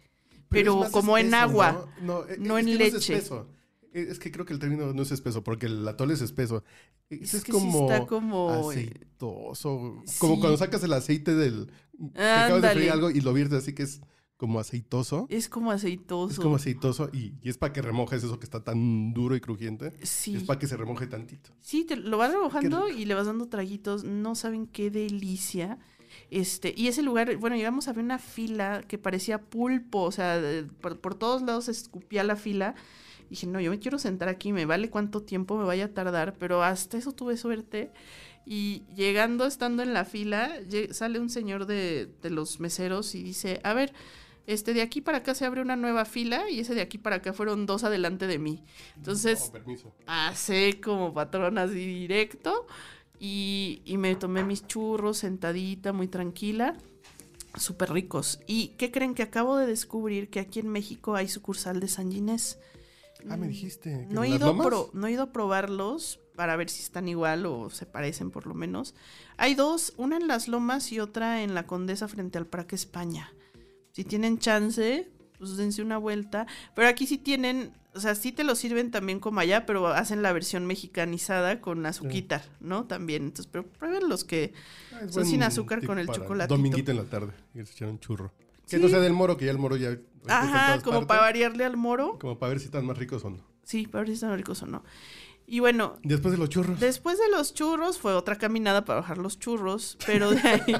Pero 0.49 0.83
como 0.91 1.17
en 1.17 1.33
agua, 1.33 1.87
No, 2.01 2.23
no, 2.25 2.35
no 2.39 2.57
es 2.57 2.65
en 2.65 2.77
leche. 2.77 2.97
espeso. 3.15 3.47
Es 3.93 4.09
es 4.09 4.19
que 4.19 4.31
creo 4.31 4.45
que 4.45 4.53
el 4.53 4.59
término 4.59 4.93
no 4.93 5.01
es 5.01 5.11
espeso, 5.11 5.43
porque 5.43 5.65
el 5.65 5.87
atole 5.87 6.13
es 6.13 6.21
espeso. 6.21 6.63
Es, 7.09 7.33
Es 7.33 7.43
que 7.43 7.51
sí 7.51 7.57
como, 7.57 7.91
está 7.91 8.05
como- 8.05 8.49
aceitoso. 8.49 10.03
Como 10.19 10.39
cuando 10.39 10.57
sacas 10.57 10.83
el 10.83 10.93
aceite 10.93 11.35
del. 11.35 11.71
Que 12.13 12.21
acabas 12.21 12.61
de 12.61 12.69
freír 12.69 12.91
algo 12.91 13.09
y 13.09 13.21
lo 13.21 13.33
viertes 13.33 13.59
así 13.59 13.73
que 13.73 13.83
es 13.83 14.01
como 14.37 14.59
aceitoso. 14.59 15.25
Es 15.29 15.49
como 15.49 15.71
aceitoso. 15.71 16.31
Es 16.31 16.39
como 16.39 16.55
aceitoso 16.55 17.09
y, 17.11 17.33
y 17.41 17.49
es 17.49 17.57
para 17.57 17.73
que 17.73 17.81
remojes 17.81 18.23
eso 18.23 18.39
que 18.39 18.45
está 18.45 18.63
tan 18.63 19.13
duro 19.13 19.35
y 19.35 19.41
crujiente. 19.41 19.93
Sí. 20.03 20.35
Es 20.35 20.43
para 20.43 20.59
que 20.59 20.67
se 20.67 20.77
remoje 20.77 21.07
tantito. 21.07 21.49
Sí, 21.59 21.83
te 21.83 21.97
lo 21.97 22.17
vas 22.17 22.31
remojando 22.31 22.87
y 22.87 23.03
le 23.05 23.15
vas 23.15 23.25
dando 23.25 23.47
traguitos. 23.49 24.03
No 24.05 24.35
saben 24.35 24.67
qué 24.67 24.89
delicia. 24.91 25.77
Este, 26.31 26.73
y 26.75 26.87
ese 26.87 27.01
lugar, 27.01 27.35
bueno, 27.37 27.55
llegamos 27.55 27.87
a 27.87 27.93
ver 27.93 28.03
una 28.03 28.17
fila 28.17 28.81
que 28.87 28.97
parecía 28.97 29.41
pulpo, 29.41 30.03
o 30.03 30.11
sea, 30.11 30.41
por, 30.81 30.99
por 31.01 31.15
todos 31.15 31.41
lados 31.41 31.65
se 31.65 31.71
escupía 31.71 32.23
la 32.23 32.35
fila. 32.35 32.75
Dije, 33.29 33.47
no, 33.47 33.59
yo 33.59 33.71
me 33.71 33.79
quiero 33.79 33.99
sentar 33.99 34.29
aquí, 34.29 34.53
me 34.53 34.65
vale 34.65 34.89
cuánto 34.89 35.21
tiempo 35.21 35.57
me 35.57 35.65
vaya 35.65 35.85
a 35.85 35.93
tardar, 35.93 36.35
pero 36.39 36.63
hasta 36.63 36.97
eso 36.97 37.11
tuve 37.11 37.37
suerte. 37.37 37.91
Y 38.45 38.83
llegando, 38.95 39.45
estando 39.45 39.83
en 39.83 39.93
la 39.93 40.05
fila, 40.05 40.51
sale 40.91 41.19
un 41.19 41.29
señor 41.29 41.65
de, 41.65 42.09
de 42.21 42.29
los 42.29 42.59
meseros 42.59 43.13
y 43.13 43.21
dice, 43.21 43.59
a 43.63 43.73
ver, 43.73 43.93
este, 44.49 44.73
de 44.73 44.81
aquí 44.81 44.99
para 45.01 45.19
acá 45.19 45.35
se 45.35 45.45
abre 45.45 45.61
una 45.61 45.75
nueva 45.75 46.05
fila 46.05 46.49
y 46.49 46.59
ese 46.59 46.73
de 46.73 46.81
aquí 46.81 46.97
para 46.97 47.17
acá 47.17 47.33
fueron 47.33 47.67
dos 47.67 47.83
adelante 47.83 48.25
de 48.25 48.39
mí. 48.39 48.63
Entonces, 48.95 49.51
Oh, 50.07 50.81
como 50.81 51.13
patrón 51.13 51.59
así 51.59 51.85
directo 51.85 52.65
y, 53.19 53.83
y 53.85 53.97
me 53.97 54.15
tomé 54.15 54.43
mis 54.43 54.65
churros 54.65 55.19
sentadita, 55.19 55.93
muy 55.93 56.07
tranquila, 56.07 56.75
súper 57.55 57.91
ricos. 57.91 58.39
¿Y 58.47 58.69
qué 58.69 58.89
creen 58.89 59.13
que 59.13 59.21
acabo 59.21 59.55
de 59.55 59.67
descubrir? 59.67 60.31
Que 60.31 60.39
aquí 60.39 60.59
en 60.59 60.69
México 60.69 61.13
hay 61.13 61.27
sucursal 61.27 61.79
de 61.79 61.87
San 61.87 62.11
Ginés. 62.11 62.57
Ah, 63.29 63.37
me 63.37 63.47
dijiste. 63.47 64.05
que 64.07 64.13
No 64.13 64.23
he, 64.23 64.29
ido 64.29 64.55
pro- 64.57 64.89
no 64.93 65.07
he 65.07 65.11
ido 65.11 65.23
a 65.23 65.31
probarlos 65.31 66.19
para 66.35 66.55
ver 66.55 66.69
si 66.69 66.81
están 66.81 67.07
igual 67.09 67.45
o 67.45 67.69
se 67.69 67.85
parecen 67.85 68.31
por 68.31 68.47
lo 68.47 68.53
menos. 68.53 68.95
Hay 69.37 69.55
dos, 69.55 69.93
una 69.97 70.15
en 70.17 70.27
Las 70.27 70.47
Lomas 70.47 70.91
y 70.91 70.99
otra 70.99 71.43
en 71.43 71.53
la 71.53 71.67
Condesa 71.67 72.07
frente 72.07 72.37
al 72.37 72.47
Parque 72.47 72.75
España. 72.75 73.33
Si 73.91 74.03
tienen 74.05 74.39
chance, 74.39 75.09
pues 75.37 75.57
dense 75.57 75.81
una 75.81 75.97
vuelta. 75.97 76.47
Pero 76.75 76.87
aquí 76.87 77.07
sí 77.07 77.17
tienen, 77.17 77.73
o 77.93 77.99
sea, 77.99 78.15
sí 78.15 78.31
te 78.31 78.45
lo 78.45 78.55
sirven 78.55 78.89
también 78.89 79.19
como 79.19 79.41
allá, 79.41 79.65
pero 79.65 79.87
hacen 79.87 80.21
la 80.21 80.31
versión 80.31 80.65
mexicanizada 80.65 81.59
con 81.59 81.85
azuquitar, 81.85 82.43
¿no? 82.61 82.85
También. 82.85 83.23
Entonces, 83.23 83.49
pero 83.51 83.65
prueben 83.67 84.07
los 84.07 84.23
que... 84.23 84.53
Ah, 84.93 85.01
son 85.09 85.25
sin 85.25 85.43
azúcar 85.43 85.85
con 85.85 85.99
el 85.99 86.05
para 86.07 86.19
chocolatito. 86.19 86.55
Dominguito 86.55 86.91
en 86.91 86.97
la 86.97 87.03
tarde. 87.03 87.33
Y 87.53 87.65
se 87.65 87.73
echar 87.73 87.89
un 87.89 87.99
churro. 87.99 88.31
Que 88.69 88.77
Sí. 88.77 88.81
no 88.83 88.87
sea 88.87 88.99
del 88.99 89.13
moro, 89.13 89.35
que 89.35 89.45
ya 89.45 89.51
el 89.51 89.57
moro 89.57 89.75
ya. 89.75 89.97
Ajá, 90.27 90.81
como 90.81 91.07
para 91.07 91.21
variarle 91.21 91.65
al 91.65 91.77
moro. 91.77 92.17
Como 92.19 92.37
para 92.39 92.49
ver 92.51 92.59
si 92.59 92.65
están 92.65 92.85
más 92.85 92.97
ricos 92.97 93.23
o 93.25 93.29
no. 93.31 93.43
Sí, 93.63 93.87
para 93.87 94.01
ver 94.01 94.07
si 94.09 94.13
están 94.15 94.35
ricos 94.35 94.61
o 94.63 94.65
no. 94.65 94.83
Y 95.45 95.59
bueno, 95.61 95.97
Después 96.03 96.31
de 96.31 96.37
los 96.37 96.49
churros. 96.49 96.79
Después 96.79 97.17
de 97.17 97.27
los 97.31 97.53
churros 97.55 97.97
fue 97.97 98.13
otra 98.13 98.35
caminada 98.37 98.85
para 98.85 98.99
bajar 99.01 99.17
los 99.17 99.39
churros, 99.39 99.97
pero 100.05 100.29
de 100.31 100.39
ahí, 100.47 100.75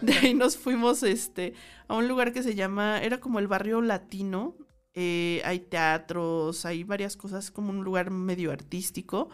de 0.00 0.12
ahí 0.14 0.34
nos 0.34 0.56
fuimos 0.56 1.02
este, 1.02 1.52
a 1.88 1.94
un 1.96 2.08
lugar 2.08 2.32
que 2.32 2.42
se 2.42 2.54
llama, 2.54 3.02
era 3.02 3.20
como 3.20 3.38
el 3.38 3.48
barrio 3.48 3.82
latino, 3.82 4.56
eh, 4.94 5.42
hay 5.44 5.60
teatros, 5.60 6.64
hay 6.64 6.84
varias 6.84 7.16
cosas, 7.18 7.50
como 7.50 7.68
un 7.70 7.84
lugar 7.84 8.10
medio 8.10 8.50
artístico, 8.50 9.28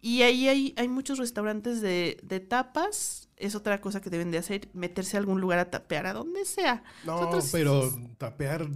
y 0.00 0.22
ahí 0.22 0.48
hay, 0.48 0.74
hay 0.76 0.88
muchos 0.88 1.18
restaurantes 1.18 1.80
de, 1.80 2.18
de 2.24 2.40
tapas, 2.40 3.28
es 3.36 3.54
otra 3.54 3.80
cosa 3.80 4.00
que 4.00 4.10
deben 4.10 4.30
de 4.32 4.38
hacer, 4.38 4.68
meterse 4.72 5.16
a 5.16 5.20
algún 5.20 5.40
lugar 5.40 5.58
a 5.60 5.70
tapear, 5.70 6.06
a 6.06 6.12
donde 6.14 6.44
sea, 6.46 6.82
No, 7.04 7.16
Nosotros- 7.20 7.48
pero 7.52 7.92
tapear 8.18 8.66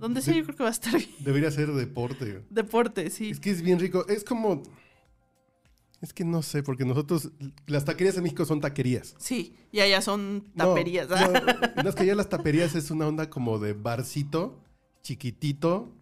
donde 0.00 0.22
sea 0.22 0.34
yo 0.34 0.42
creo 0.44 0.56
que 0.56 0.62
va 0.62 0.68
a 0.70 0.72
estar 0.72 0.96
bien. 0.96 1.10
debería 1.20 1.50
ser 1.50 1.72
deporte. 1.72 2.42
Deporte, 2.50 3.10
sí. 3.10 3.30
Es 3.30 3.38
que 3.40 3.50
es 3.50 3.62
bien 3.62 3.78
rico. 3.78 4.06
Es 4.08 4.24
como. 4.24 4.62
Es 6.00 6.14
que 6.14 6.24
no 6.24 6.42
sé, 6.42 6.62
porque 6.62 6.84
nosotros. 6.84 7.30
Las 7.66 7.84
taquerías 7.84 8.16
en 8.16 8.22
México 8.22 8.44
son 8.46 8.60
taquerías. 8.60 9.14
Sí, 9.18 9.54
y 9.70 9.80
allá 9.80 10.00
son 10.00 10.50
taperías. 10.56 11.08
No, 11.10 11.16
no, 11.82 11.88
es 11.90 11.94
que 11.94 12.06
ya 12.06 12.14
las 12.14 12.28
taperías 12.30 12.74
es 12.74 12.90
una 12.90 13.06
onda 13.06 13.28
como 13.28 13.58
de 13.58 13.74
barcito, 13.74 14.58
chiquitito, 15.02 15.94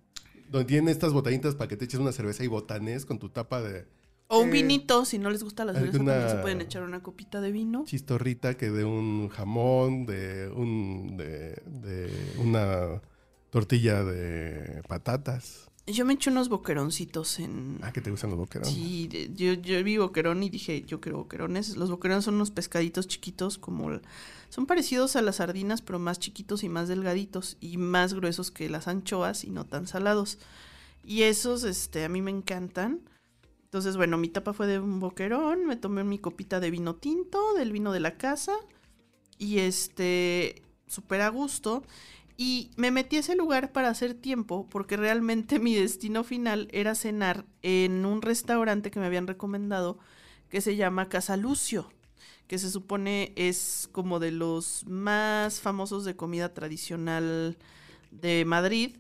donde 0.51 0.67
tienen 0.67 0.89
estas 0.89 1.13
botellitas 1.13 1.57
para 1.57 1.67
que 1.69 1.77
te 1.77 1.85
eches 1.87 1.99
una 1.99 2.13
cerveza 2.13 2.45
y 2.45 2.47
botanes 2.47 3.05
con 3.07 3.19
tu 3.19 3.29
tapa 3.31 3.61
de 3.61 3.87
O 4.29 4.39
un 4.41 4.51
Eh, 4.51 4.53
vinito, 4.53 5.05
si 5.05 5.19
no 5.19 5.31
les 5.31 5.43
gusta 5.43 5.65
la 5.65 5.73
cerveza, 5.73 5.99
también 5.99 6.29
se 6.29 6.37
pueden 6.37 6.61
echar 6.61 6.83
una 6.85 7.03
copita 7.03 7.41
de 7.41 7.51
vino. 7.51 7.85
chistorrita 7.85 8.57
que 8.57 8.71
de 8.71 8.85
un 8.85 9.29
jamón, 9.31 10.07
de 10.07 10.49
un 10.55 11.17
de, 11.17 11.61
de 11.67 12.11
una 12.39 13.03
tortilla 13.59 14.05
de 14.05 14.83
patatas. 14.87 15.69
Yo 15.87 16.05
me 16.05 16.13
eché 16.13 16.31
unos 16.31 16.49
boqueroncitos 16.49 17.41
en... 17.41 17.79
Ah, 17.83 17.93
que 17.93 18.01
te 18.01 18.11
gustan 18.11 18.31
los 18.31 18.39
boquerones. 18.39 18.73
Sí, 18.73 19.09
yo, 19.35 19.55
yo 19.55 19.83
vi 19.83 19.97
boquerón 19.97 20.43
y 20.43 20.51
dije, 20.51 20.83
yo 20.83 21.01
quiero 21.01 21.19
boquerones. 21.19 21.77
Los 21.77 21.91
boquerones 21.91 22.25
son 22.25 22.35
unos 22.35 22.51
pescaditos 22.51 23.09
chiquitos 23.09 23.59
como... 23.59 24.01
Son 24.51 24.67
parecidos 24.67 25.17
a 25.17 25.23
las 25.23 25.37
sardinas, 25.37 25.83
pero 25.83 25.99
más 25.99 26.19
chiquitos 26.21 26.63
y 26.63 26.69
más 26.69 26.89
delgaditos. 26.89 27.57
Y 27.61 27.79
más 27.79 28.15
gruesos 28.15 28.51
que 28.51 28.69
las 28.69 28.87
anchoas 28.87 29.45
y 29.45 29.51
no 29.51 29.65
tan 29.65 29.87
salados. 29.87 30.39
Y 31.03 31.23
esos, 31.23 31.65
este, 31.65 32.05
a 32.05 32.09
mí 32.09 32.21
me 32.21 32.31
encantan. 32.31 33.01
Entonces, 33.65 33.97
bueno, 33.97 34.19
mi 34.19 34.29
tapa 34.29 34.53
fue 34.53 34.67
de 34.67 34.79
un 34.79 35.01
boquerón. 35.01 35.67
Me 35.67 35.77
tomé 35.77 36.05
mi 36.05 36.19
copita 36.19 36.61
de 36.61 36.71
vino 36.71 36.97
tinto, 36.97 37.55
del 37.55 37.73
vino 37.73 37.93
de 37.93 38.01
la 38.01 38.19
casa. 38.19 38.53
Y 39.39 39.61
este, 39.61 40.63
súper 40.87 41.23
a 41.23 41.31
gusto. 41.31 41.83
Y 42.41 42.71
me 42.77 42.93
metí 42.93 43.17
a 43.17 43.21
ese 43.21 43.35
lugar 43.35 43.73
para 43.73 43.91
hacer 43.91 44.15
tiempo, 44.15 44.67
porque 44.71 44.97
realmente 44.97 45.59
mi 45.59 45.75
destino 45.75 46.23
final 46.25 46.69
era 46.73 46.95
cenar 46.95 47.45
en 47.63 48.07
un 48.07 48.23
restaurante 48.23 48.91
que 48.93 49.01
me 49.01 49.07
habían 49.07 49.27
recomendado, 49.27 49.99
que 50.49 50.61
se 50.61 50.77
llama 50.77 51.09
Casa 51.09 51.37
Lucio, 51.37 51.91
que 52.47 52.59
se 52.59 52.71
supone 52.71 53.33
es 53.37 53.89
como 53.93 54.21
de 54.21 54.31
los 54.31 54.87
más 54.87 55.61
famosos 55.61 56.05
de 56.05 56.15
comida 56.17 56.55
tradicional 56.55 57.59
de 58.13 58.45
Madrid. 58.47 58.97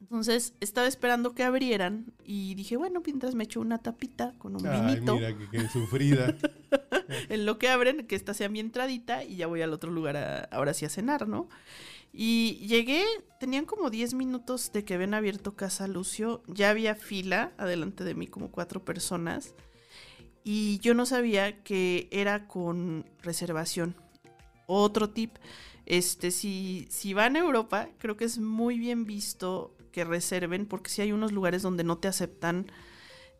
Entonces 0.00 0.52
estaba 0.60 0.86
esperando 0.86 1.34
que 1.34 1.44
abrieran 1.44 2.12
y 2.24 2.54
dije, 2.56 2.76
bueno, 2.76 3.00
mientras 3.04 3.34
me 3.34 3.44
echo 3.44 3.60
una 3.60 3.78
tapita 3.78 4.34
con 4.38 4.54
un 4.56 4.66
Ay, 4.66 4.96
vinito. 4.96 5.14
mira, 5.14 5.36
que, 5.38 5.48
que 5.48 5.68
sufrida. 5.68 6.36
en 7.30 7.46
lo 7.46 7.58
que 7.58 7.68
abren, 7.68 8.06
que 8.06 8.14
esta 8.16 8.34
sea 8.34 8.48
mi 8.48 8.60
entradita 8.60 9.24
y 9.24 9.36
ya 9.36 9.46
voy 9.46 9.62
al 9.62 9.72
otro 9.72 9.90
lugar 9.90 10.16
a- 10.16 10.40
ahora 10.52 10.74
sí 10.74 10.84
a 10.84 10.88
cenar, 10.90 11.26
¿no? 11.26 11.48
Y 12.16 12.64
llegué, 12.68 13.04
tenían 13.40 13.64
como 13.64 13.90
10 13.90 14.14
minutos 14.14 14.70
de 14.72 14.84
que 14.84 14.94
habían 14.94 15.14
abierto 15.14 15.56
Casa 15.56 15.88
Lucio, 15.88 16.44
ya 16.46 16.70
había 16.70 16.94
fila 16.94 17.52
adelante 17.58 18.04
de 18.04 18.14
mí, 18.14 18.28
como 18.28 18.52
cuatro 18.52 18.84
personas, 18.84 19.52
y 20.44 20.78
yo 20.78 20.94
no 20.94 21.06
sabía 21.06 21.64
que 21.64 22.06
era 22.12 22.46
con 22.46 23.04
reservación. 23.20 23.96
Otro 24.68 25.10
tip, 25.10 25.32
este, 25.86 26.30
si, 26.30 26.86
si 26.88 27.14
van 27.14 27.34
a 27.34 27.40
Europa, 27.40 27.88
creo 27.98 28.16
que 28.16 28.26
es 28.26 28.38
muy 28.38 28.78
bien 28.78 29.06
visto 29.06 29.74
que 29.90 30.04
reserven, 30.04 30.66
porque 30.66 30.90
si 30.90 31.02
hay 31.02 31.10
unos 31.10 31.32
lugares 31.32 31.62
donde 31.62 31.82
no 31.82 31.98
te 31.98 32.06
aceptan 32.06 32.70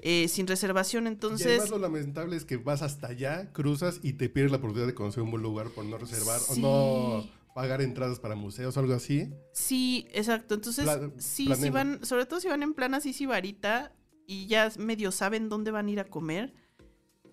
eh, 0.01 0.27
sin 0.27 0.49
reservación, 0.49 1.05
y 1.05 1.09
entonces... 1.11 1.47
además 1.47 1.71
lo 1.71 1.79
lamentable 1.79 2.35
es 2.37 2.45
que 2.45 2.57
vas 2.57 2.83
hasta 2.83 3.07
allá, 3.07 3.53
cruzas 3.53 4.01
y 4.03 4.15
te 4.15 4.29
pierdes 4.29 4.51
la 4.51 4.59
oportunidad 4.59 4.89
de 4.89 4.95
conocer 4.95 5.23
un 5.23 5.31
buen 5.31 5.45
lugar 5.45 5.71
por 5.71 5.85
no 5.85 5.97
reservar 5.97 6.41
Sí. 6.41 6.61
o 6.65 7.23
no 7.23 7.44
pagar 7.55 7.81
entradas 7.81 8.21
para 8.21 8.35
museos 8.35 8.77
o 8.77 8.81
algo 8.81 8.93
así. 8.95 9.31
Sí, 9.53 10.07
exacto. 10.13 10.55
Entonces, 10.55 10.85
Pla- 10.85 11.11
sí, 11.19 11.49
si 11.55 11.71
van, 11.71 12.05
sobre 12.05 12.27
todo 12.27 12.41
si 12.41 12.49
van 12.49 12.63
en 12.63 12.75
plan 12.75 12.95
así 12.95 13.13
sibarita 13.13 13.93
y 14.27 14.47
ya 14.47 14.71
medio 14.79 15.11
saben 15.13 15.49
dónde 15.49 15.71
van 15.71 15.87
a 15.87 15.91
ir 15.91 16.01
a 16.01 16.05
comer, 16.05 16.53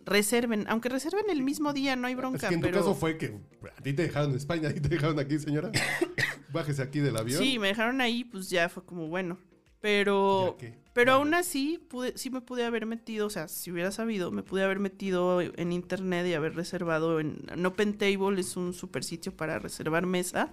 reserven. 0.06 0.66
Aunque 0.70 0.90
reserven 0.90 1.26
el 1.30 1.42
mismo 1.44 1.74
día, 1.74 1.96
no 1.96 2.08
hay 2.08 2.16
bronca. 2.16 2.38
es 2.38 2.50
que 2.50 2.54
en 2.56 2.62
tu 2.62 2.68
pero... 2.68 2.80
caso 2.80 2.96
fue 2.96 3.18
que 3.18 3.38
a 3.78 3.82
ti 3.82 3.94
te 3.94 4.04
dejaron 4.04 4.32
en 4.32 4.38
España, 4.38 4.70
a 4.70 4.74
ti 4.74 4.80
te 4.80 4.90
dejaron 4.90 5.20
aquí, 5.20 5.40
señora. 5.40 5.72
Bájese 6.54 6.82
aquí 6.82 7.00
del 7.00 7.18
avión. 7.18 7.42
Sí, 7.42 7.60
me 7.60 7.68
dejaron 7.70 8.02
ahí, 8.02 8.24
pues 8.24 8.50
ya 8.50 8.70
fue 8.70 8.86
como 8.86 9.08
bueno. 9.08 9.38
Pero, 9.80 10.52
Ya 10.52 10.58
que- 10.58 10.81
pero 10.94 11.14
aún 11.14 11.34
así, 11.34 11.78
pude, 11.90 12.18
sí 12.18 12.30
me 12.30 12.42
pude 12.42 12.66
haber 12.66 12.86
metido, 12.86 13.28
o 13.28 13.30
sea, 13.30 13.48
si 13.48 13.72
hubiera 13.72 13.92
sabido, 13.92 14.32
me 14.32 14.44
pude 14.44 14.64
haber 14.64 14.80
metido 14.80 15.42
en 15.42 15.72
internet 15.72 16.28
y 16.28 16.34
haber 16.34 16.56
reservado 16.56 17.20
en, 17.20 17.44
en 17.50 17.66
Open 17.66 17.98
Table, 17.98 18.40
es 18.40 18.58
un 18.58 18.74
super 18.74 19.04
sitio 19.04 19.36
para 19.36 19.58
reservar 19.60 20.06
mesa. 20.06 20.52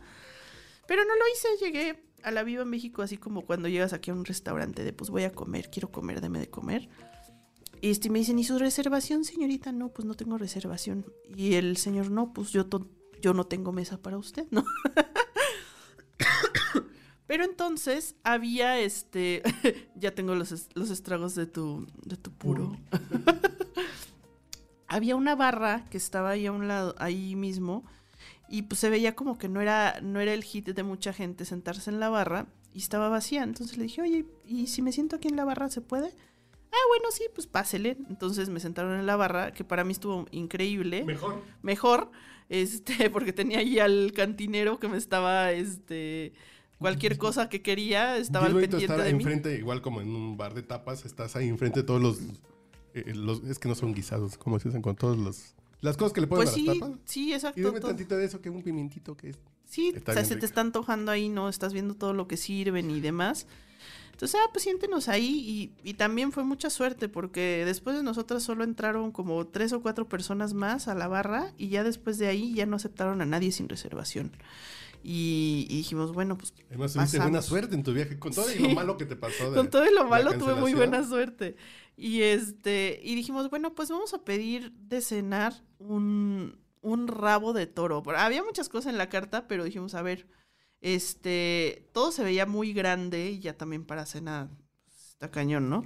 Pero 0.87 1.03
no 1.05 1.15
lo 1.15 1.23
hice, 1.35 1.65
llegué 1.65 2.05
a 2.23 2.31
la 2.31 2.43
Viva 2.45 2.65
México, 2.65 3.03
así 3.03 3.17
como 3.17 3.43
cuando 3.47 3.69
llegas 3.69 3.93
aquí 3.93 4.11
a 4.11 4.15
un 4.15 4.25
restaurante 4.25 4.85
de 4.85 4.93
pues 4.93 5.11
voy 5.11 5.25
a 5.25 5.33
comer, 5.33 5.71
quiero 5.71 5.91
comer, 5.91 6.21
deme 6.21 6.39
de 6.39 6.49
comer. 6.51 6.89
Y 7.81 7.91
este, 7.91 8.11
me 8.11 8.19
dicen, 8.19 8.39
¿y 8.39 8.45
su 8.45 8.59
reservación, 8.59 9.25
señorita? 9.25 9.71
No, 9.71 9.91
pues 9.91 10.05
no 10.07 10.15
tengo 10.15 10.37
reservación. 10.39 11.07
Y 11.37 11.55
el 11.55 11.77
señor, 11.77 12.11
no, 12.11 12.33
pues 12.33 12.51
yo, 12.51 12.67
to- 12.67 12.91
yo 13.21 13.35
no 13.35 13.45
tengo 13.47 13.71
mesa 13.73 13.99
para 14.03 14.19
usted, 14.19 14.47
¿no? 14.51 14.65
Pero 17.29 17.45
entonces 17.45 18.17
había 18.25 18.81
este. 18.81 19.43
ya 19.95 20.13
tengo 20.15 20.35
los, 20.35 20.69
los 20.75 20.91
estragos 20.91 21.37
de 21.37 21.47
tu, 21.47 21.87
de 22.03 22.17
tu 22.17 22.33
puro. 22.33 22.77
había 24.89 25.15
una 25.15 25.37
barra 25.37 25.85
que 25.91 25.99
estaba 25.99 26.31
ahí 26.31 26.47
a 26.47 26.53
un 26.53 26.67
lado, 26.67 26.95
ahí 26.99 27.37
mismo. 27.37 27.85
Y 28.49 28.63
pues 28.63 28.81
se 28.81 28.89
veía 28.89 29.15
como 29.15 29.37
que 29.37 29.49
no 29.49 29.61
era, 29.61 30.01
no 30.01 30.21
era 30.21 30.33
el 30.33 30.43
hit 30.43 30.69
de 30.71 30.83
mucha 30.83 31.13
gente 31.13 31.45
sentarse 31.45 31.91
en 31.91 32.01
la 32.01 32.09
barra. 32.09 32.47
Y 32.73 32.79
estaba 32.79 33.11
vacía. 33.11 33.43
Entonces 33.43 33.77
le 33.77 33.85
dije, 33.85 34.01
oye, 34.01 34.25
¿y 34.47 34.67
si 34.67 34.81
me 34.81 34.91
siento 34.91 35.17
aquí 35.17 35.29
en 35.29 35.37
la 35.37 35.45
barra 35.45 35.69
se 35.69 35.83
puede? 35.83 36.09
Ah, 36.73 36.87
bueno, 36.89 37.11
sí, 37.11 37.25
pues 37.35 37.47
pásele. 37.47 37.99
Entonces 38.09 38.49
me 38.49 38.61
sentaron 38.61 38.99
en 38.99 39.05
la 39.05 39.17
barra, 39.17 39.53
que 39.53 39.65
para 39.65 39.85
mí 39.85 39.93
estuvo 39.93 40.27
increíble 40.31 41.05
Mejor. 41.05 41.43
mejor, 41.61 42.11
este, 42.49 43.11
porque 43.11 43.35
tenía 43.35 43.59
ahí 43.59 43.79
al 43.79 44.13
cantinero 44.15 44.79
que 44.79 44.89
me 44.89 44.97
estaba, 44.97 45.53
este, 45.53 46.33
cualquier 46.79 47.19
cosa 47.19 47.49
que 47.49 47.63
quería, 47.63 48.17
estaba 48.17 48.47
al 48.47 48.53
pendiente 48.53 48.79
estar 48.85 49.03
de 49.03 49.13
mí. 49.13 49.23
enfrente, 49.23 49.55
igual 49.57 49.83
como 49.83 50.01
en 50.01 50.09
un 50.15 50.37
bar 50.37 50.55
de 50.55 50.63
tapas, 50.63 51.05
estás 51.05 51.37
ahí 51.37 51.49
enfrente 51.49 51.81
de 51.81 51.85
todos 51.87 52.01
los, 52.01 52.19
eh, 52.95 53.13
los- 53.15 53.43
es 53.45 53.59
que 53.59 53.69
no 53.69 53.75
son 53.75 53.93
guisados, 53.95 54.39
como 54.39 54.59
se 54.59 54.69
dicen 54.69 54.83
con 54.83 54.97
todos 54.97 55.17
los 55.19 55.55
las 55.81 55.97
cosas 55.97 56.13
que 56.13 56.21
le 56.21 56.27
ponen 56.27 56.45
Pues 56.45 56.53
a 56.53 56.55
sí, 56.59 56.67
las 56.67 56.79
tapas. 56.81 56.99
sí, 57.05 57.29
Y 57.29 57.33
exacto. 57.35 57.61
dime 57.61 57.79
todo. 57.81 57.91
tantito 57.91 58.17
de 58.17 58.25
eso, 58.25 58.41
que 58.41 58.51
un 58.51 58.63
pimientito 58.63 59.17
que 59.17 59.31
es. 59.31 59.39
Sí, 59.65 59.95
o 59.97 60.13
sea, 60.13 60.25
se 60.25 60.35
te 60.35 60.45
está 60.47 60.61
antojando 60.63 61.13
ahí, 61.13 61.29
¿no? 61.29 61.49
Estás 61.49 61.73
viendo 61.73 61.95
todo 61.95 62.15
lo 62.15 62.27
que 62.27 62.37
sirven 62.37 62.91
y 62.91 63.01
demás. 63.01 63.47
Entonces, 64.11 64.41
ah, 64.43 64.49
pues 64.53 64.65
siéntenos 64.65 65.09
ahí. 65.09 65.71
Y, 65.85 65.89
y 65.91 65.95
también 65.95 66.33
fue 66.33 66.43
mucha 66.43 66.69
suerte, 66.71 67.09
porque 67.09 67.63
después 67.65 67.95
de 67.95 68.03
nosotras 68.03 68.43
solo 68.43 68.65
entraron 68.65 69.13
como 69.13 69.47
tres 69.47 69.73
o 69.73 69.81
cuatro 69.81 70.09
personas 70.09 70.53
más 70.55 70.89
a 70.89 70.95
la 70.97 71.07
barra, 71.07 71.53
y 71.59 71.69
ya 71.69 71.85
después 71.85 72.19
de 72.19 72.27
ahí 72.27 72.55
ya 72.55 72.67
no 72.67 72.75
aceptaron 72.75 73.21
a 73.21 73.27
nadie 73.27 73.53
sin 73.53 73.69
reservación. 73.69 74.33
Y, 75.03 75.67
y 75.71 75.77
dijimos, 75.79 76.13
bueno, 76.13 76.37
pues 76.37 76.53
Además 76.69 76.93
tuviste 76.93 77.19
buena 77.19 77.43
suerte 77.43 77.75
en 77.75 77.83
tu 77.83 77.93
viaje, 77.93 78.19
con 78.19 78.33
todo 78.33 78.53
y 78.53 78.59
lo 78.59 78.71
malo 78.71 78.97
que 78.97 79.07
te 79.07 79.17
pasó. 79.17 79.51
de 79.51 79.57
Con 79.57 79.71
todo 79.71 79.87
y 79.89 79.95
lo 79.95 80.07
malo 80.07 80.33
tuve 80.39 80.55
muy 80.55 80.75
buena 80.75 81.07
suerte. 81.07 81.57
Y 81.97 82.23
este, 82.23 83.01
y 83.03 83.15
dijimos, 83.15 83.51
bueno, 83.51 83.75
pues 83.75 83.91
vamos 83.91 84.15
a 84.15 84.25
pedir 84.25 84.73
de 84.73 85.01
cenar 85.01 85.55
un, 85.79 86.59
un 86.81 87.09
rabo 87.09 87.53
de 87.53 87.67
toro. 87.67 88.03
Había 88.17 88.43
muchas 88.43 88.69
cosas 88.69 88.93
en 88.93 88.99
la 88.99 89.09
carta, 89.09 89.49
pero 89.49 89.65
dijimos, 89.65 89.95
a 89.95 90.03
ver, 90.03 90.27
este, 90.81 91.89
todo 91.93 92.13
se 92.13 92.23
veía 92.23 92.47
muy 92.47 92.73
grande 92.73 93.31
y 93.31 93.41
ya 93.41 93.57
también 93.57 93.85
para 93.85 94.07
cena 94.07 94.49
está 94.87 95.31
cañón, 95.31 95.69
¿no? 95.69 95.85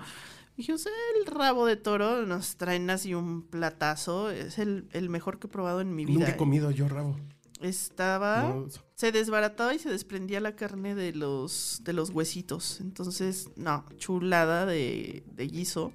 Dijimos, 0.57 0.87
el 0.87 1.27
rabo 1.27 1.65
de 1.65 1.77
toro 1.77 2.27
nos 2.27 2.57
traen 2.57 2.91
así 2.91 3.15
un 3.15 3.43
platazo, 3.49 4.31
es 4.31 4.59
el, 4.59 4.89
el 4.93 5.09
mejor 5.09 5.39
que 5.39 5.47
he 5.47 5.51
probado 5.51 5.81
en 5.81 5.95
mi 5.95 6.05
vida. 6.05 6.19
Nunca 6.19 6.33
he 6.33 6.35
¿eh? 6.35 6.37
comido 6.37 6.71
yo 6.71 6.89
rabo. 6.89 7.17
Estaba 7.63 8.43
No, 8.43 8.67
se 8.95 9.13
desbarataba 9.13 9.75
y 9.75 9.79
se 9.79 9.89
desprendía 9.91 10.41
la 10.41 10.57
carne 10.57 10.95
de 10.95 11.13
los, 11.13 11.81
de 11.83 11.93
los 11.93 12.11
huesitos. 12.11 12.81
Entonces, 12.81 13.51
no, 13.57 13.85
chulada 13.97 14.67
de, 14.67 15.23
de 15.33 15.47
guiso. 15.47 15.93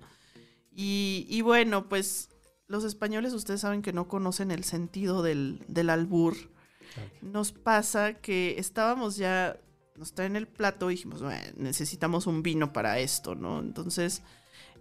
Y, 0.72 1.26
y 1.30 1.42
bueno, 1.42 1.90
pues 1.90 2.30
los 2.68 2.84
españoles 2.84 3.34
ustedes 3.34 3.62
saben 3.62 3.82
que 3.82 3.94
no 3.94 4.08
conocen 4.08 4.52
el 4.52 4.64
sentido 4.64 5.24
del, 5.24 5.64
del 5.68 5.90
albur. 5.90 6.36
Nos 7.22 7.52
pasa 7.52 8.14
que 8.14 8.56
estábamos 8.58 9.18
ya, 9.18 9.60
nos 9.96 10.14
traen 10.14 10.36
el 10.36 10.48
plato 10.48 10.90
y 10.90 10.96
dijimos, 10.96 11.22
"Bueno, 11.22 11.42
necesitamos 11.56 12.28
un 12.28 12.44
vino 12.44 12.74
para 12.74 13.00
esto, 13.00 13.36
¿no? 13.36 13.60
Entonces, 13.60 14.22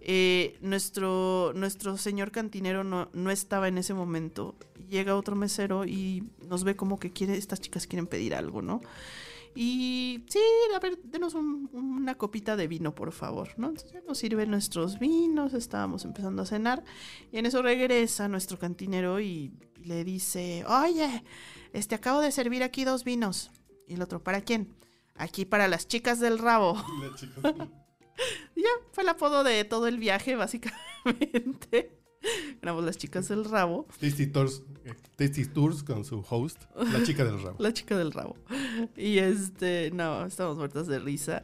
eh, 0.01 0.57
nuestro, 0.61 1.51
nuestro 1.55 1.97
señor 1.97 2.31
cantinero 2.31 2.83
no, 2.83 3.09
no 3.13 3.31
estaba 3.31 3.67
en 3.67 3.77
ese 3.77 3.93
momento. 3.93 4.55
Llega 4.87 5.15
otro 5.15 5.35
mesero 5.35 5.85
y 5.85 6.23
nos 6.47 6.63
ve 6.63 6.75
como 6.75 6.99
que 6.99 7.11
quiere, 7.11 7.35
estas 7.37 7.59
chicas 7.61 7.87
quieren 7.87 8.07
pedir 8.07 8.33
algo, 8.35 8.61
¿no? 8.61 8.81
Y 9.55 10.23
sí, 10.29 10.39
a 10.75 10.79
ver, 10.79 10.99
denos 11.03 11.33
un- 11.33 11.67
una 11.73 12.15
copita 12.15 12.55
de 12.55 12.67
vino, 12.67 12.93
por 12.93 13.11
favor, 13.11 13.49
¿no? 13.57 13.69
Entonces 13.69 14.03
nos 14.05 14.17
sirven 14.19 14.51
nuestros 14.51 14.99
vinos, 14.99 15.53
estábamos 15.55 16.05
empezando 16.05 16.43
a 16.43 16.45
cenar. 16.45 16.83
Y 17.31 17.37
en 17.39 17.47
eso 17.47 17.61
regresa 17.63 18.27
nuestro 18.27 18.59
cantinero 18.59 19.19
y, 19.19 19.51
le 19.83 20.03
dice, 20.03 20.65
oye, 20.67 21.23
este, 21.73 21.95
acabo 21.95 22.19
de 22.19 22.31
servir 22.31 22.61
aquí 22.61 22.83
dos 22.83 23.03
vinos. 23.03 23.51
Y 23.87 23.93
el 23.93 24.01
otro, 24.01 24.21
¿para 24.23 24.41
quién? 24.41 24.75
Aquí 25.15 25.45
para 25.45 25.67
las 25.67 25.87
chicas 25.87 26.19
del 26.19 26.37
rabo. 26.39 26.75
la 27.01 27.15
chica- 27.15 27.69
Y 28.55 28.61
ya, 28.61 28.69
fue 28.91 29.03
el 29.03 29.09
apodo 29.09 29.43
de 29.43 29.63
todo 29.63 29.87
el 29.87 29.97
viaje, 29.97 30.35
básicamente. 30.35 31.97
Éramos 32.61 32.83
las 32.83 32.97
chicas 32.97 33.27
del 33.27 33.45
rabo, 33.45 33.87
Tasty 33.99 34.27
Tours, 34.27 34.63
eh, 34.85 34.93
Tasty 35.15 35.45
Tours 35.45 35.83
con 35.83 36.03
su 36.05 36.23
host, 36.29 36.61
la 36.75 37.03
chica 37.03 37.23
del 37.23 37.41
rabo. 37.41 37.55
la 37.59 37.73
chica 37.73 37.97
del 37.97 38.11
rabo. 38.11 38.35
Y 38.95 39.17
este, 39.19 39.91
no, 39.91 40.25
estábamos 40.25 40.57
muertas 40.57 40.87
de 40.87 40.99
risa. 40.99 41.43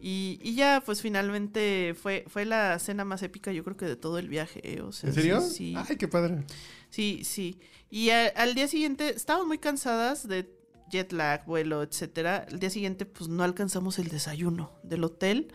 Y, 0.00 0.38
y 0.42 0.54
ya, 0.54 0.82
pues 0.84 1.00
finalmente 1.00 1.94
fue, 2.00 2.24
fue 2.28 2.44
la 2.44 2.78
cena 2.78 3.04
más 3.06 3.22
épica, 3.22 3.50
yo 3.52 3.64
creo 3.64 3.76
que 3.78 3.86
de 3.86 3.96
todo 3.96 4.18
el 4.18 4.28
viaje. 4.28 4.60
eh, 4.62 4.82
O 4.82 4.92
sea, 4.92 5.08
¿En 5.08 5.14
serio? 5.14 5.40
Sí, 5.40 5.54
sí, 5.54 5.74
Ay, 5.76 5.96
qué 5.96 6.06
padre. 6.08 6.44
sí. 6.90 7.22
sí. 7.24 7.58
Y 7.90 8.10
a- 8.10 8.26
al 8.28 8.54
día 8.54 8.68
siguiente, 8.68 9.08
estábamos 9.10 9.46
muy 9.46 9.58
cansadas 9.58 10.28
de 10.28 10.50
jet 10.90 11.12
lag, 11.12 11.46
vuelo, 11.46 11.82
etcétera. 11.82 12.44
El 12.50 12.58
día 12.58 12.68
siguiente, 12.70 13.06
pues 13.06 13.28
no 13.30 13.42
alcanzamos 13.42 13.98
el 13.98 14.08
desayuno 14.08 14.70
del 14.82 15.02
hotel. 15.04 15.48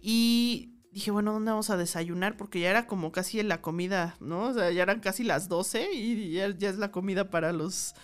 Y 0.00 0.73
dije, 0.94 1.10
bueno, 1.10 1.32
¿dónde 1.32 1.50
vamos 1.50 1.68
a 1.70 1.76
desayunar? 1.76 2.36
Porque 2.36 2.60
ya 2.60 2.70
era 2.70 2.86
como 2.86 3.12
casi 3.12 3.42
la 3.42 3.60
comida, 3.60 4.16
¿no? 4.20 4.44
O 4.48 4.54
sea, 4.54 4.70
ya 4.70 4.82
eran 4.82 5.00
casi 5.00 5.24
las 5.24 5.48
12 5.48 5.92
y 5.92 6.32
ya, 6.32 6.48
ya 6.56 6.70
es 6.70 6.76
la 6.78 6.90
comida 6.90 7.28
para 7.30 7.52
los 7.52 7.94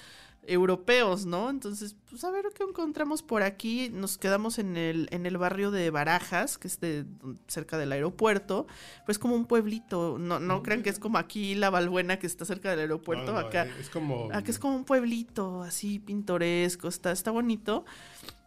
europeos, 0.46 1.26
¿no? 1.26 1.50
Entonces, 1.50 1.94
pues 2.08 2.24
a 2.24 2.30
ver 2.30 2.46
qué 2.54 2.64
encontramos 2.64 3.22
por 3.22 3.42
aquí. 3.42 3.90
Nos 3.92 4.18
quedamos 4.18 4.58
en 4.58 4.76
el, 4.76 5.06
en 5.12 5.26
el 5.26 5.36
barrio 5.36 5.70
de 5.70 5.90
Barajas, 5.90 6.58
que 6.58 6.66
es 6.66 6.80
de, 6.80 7.04
cerca 7.46 7.76
del 7.78 7.92
aeropuerto. 7.92 8.66
Pues 9.06 9.18
como 9.18 9.34
un 9.36 9.44
pueblito. 9.44 10.16
No, 10.18 10.40
no 10.40 10.62
crean 10.62 10.82
que 10.82 10.90
es 10.90 10.98
como 10.98 11.18
aquí 11.18 11.54
la 11.54 11.70
Balbuena 11.70 12.18
que 12.18 12.26
está 12.26 12.44
cerca 12.44 12.70
del 12.70 12.80
aeropuerto. 12.80 13.26
No, 13.26 13.40
no, 13.40 13.46
acá. 13.46 13.66
Es 13.78 13.90
como. 13.90 14.28
Acá 14.32 14.50
es 14.50 14.58
como 14.58 14.74
un 14.76 14.84
pueblito 14.84 15.62
así 15.62 15.98
pintoresco, 15.98 16.88
está, 16.88 17.12
está 17.12 17.30
bonito. 17.30 17.84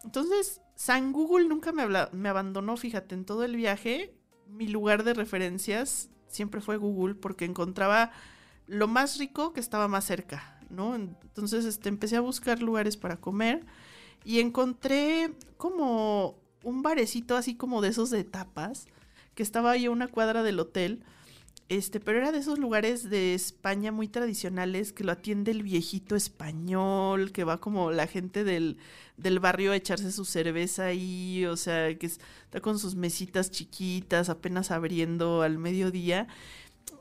Entonces, 0.04 0.62
San 0.76 1.14
Google 1.14 1.48
nunca 1.48 1.72
me, 1.72 1.84
habla- 1.84 2.10
me 2.12 2.28
abandonó, 2.28 2.76
fíjate, 2.76 3.16
en 3.16 3.24
todo 3.24 3.44
el 3.46 3.56
viaje. 3.56 4.14
Mi 4.48 4.68
lugar 4.68 5.04
de 5.04 5.14
referencias 5.14 6.10
siempre 6.28 6.62
fue 6.62 6.78
Google 6.78 7.16
porque 7.16 7.46
encontraba 7.46 8.12
lo 8.68 8.88
más 8.88 9.18
rico 9.18 9.54
que 9.54 9.60
estaba 9.60 9.88
más 9.88 10.06
cerca, 10.06 10.60
¿no? 10.70 10.96
Entonces, 10.96 11.66
este, 11.66 11.90
empecé 11.90 12.16
a 12.16 12.22
buscar 12.22 12.62
lugares 12.62 12.98
para 12.98 13.18
comer 13.18 13.66
y 14.26 14.40
encontré 14.40 15.34
como 15.58 16.38
un 16.64 16.82
barecito 16.82 17.36
así 17.36 17.56
como 17.56 17.82
de 17.82 17.90
esos 17.90 18.10
de 18.10 18.24
tapas 18.24 18.88
que 19.36 19.44
estaba 19.44 19.72
ahí 19.72 19.86
a 19.86 19.92
una 19.92 20.08
cuadra 20.08 20.44
del 20.44 20.60
hotel 20.60 21.04
Este, 21.70 22.00
pero 22.00 22.20
era 22.20 22.32
de 22.32 22.40
esos 22.40 22.60
lugares 22.60 23.10
de 23.10 23.34
España 23.34 23.92
muy 23.92 24.08
tradicionales 24.08 24.92
que 24.94 25.04
lo 25.04 25.12
atiende 25.14 25.52
el 25.52 25.64
viejito 25.64 26.16
español, 26.16 27.32
que 27.32 27.46
va 27.46 27.60
como 27.60 27.92
la 27.92 28.06
gente 28.06 28.44
del, 28.44 28.78
del 29.18 29.40
barrio 29.40 29.72
a 29.72 29.76
echarse 29.76 30.12
su 30.12 30.26
cerveza 30.26 30.86
ahí, 30.88 31.46
o 31.46 31.56
sea, 31.58 31.98
que 31.98 32.06
está 32.06 32.60
con 32.62 32.78
sus 32.78 32.96
mesitas 32.96 33.50
chiquitas, 33.50 34.30
apenas 34.30 34.72
abriendo 34.72 35.42
al 35.42 35.58
mediodía. 35.58 36.28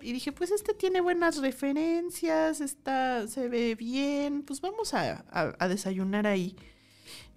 Y 0.00 0.12
dije, 0.12 0.32
pues 0.32 0.50
este 0.52 0.74
tiene 0.74 1.00
buenas 1.00 1.38
referencias, 1.38 2.60
está, 2.60 3.26
se 3.28 3.48
ve 3.48 3.74
bien, 3.74 4.42
pues 4.42 4.60
vamos 4.60 4.94
a, 4.94 5.24
a- 5.30 5.54
a 5.58 5.68
desayunar 5.68 6.26
ahí. 6.26 6.56